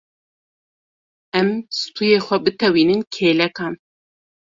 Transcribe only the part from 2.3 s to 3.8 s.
bitewînin kêlekan.